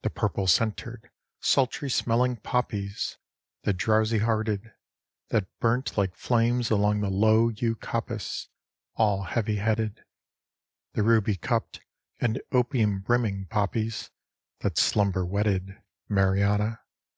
The 0.00 0.08
purple 0.08 0.46
centered, 0.46 1.10
sultry 1.40 1.90
smelling 1.90 2.36
poppies, 2.36 3.18
The 3.64 3.74
drowsy 3.74 4.16
hearted, 4.20 4.72
That 5.28 5.44
burnt 5.60 5.98
like 5.98 6.16
flames 6.16 6.70
along 6.70 7.00
the 7.02 7.10
low 7.10 7.50
yew 7.50 7.76
coppice; 7.76 8.48
All 8.94 9.24
heavy 9.24 9.56
headed, 9.56 10.04
The 10.94 11.02
ruby 11.02 11.36
cupped 11.36 11.82
and 12.18 12.40
opium 12.50 13.00
brimming 13.00 13.44
poppies, 13.44 14.08
That 14.60 14.78
slumber 14.78 15.22
wedded, 15.26 15.82
Mariana! 16.08 16.80